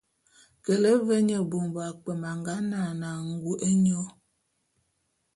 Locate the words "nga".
2.39-2.53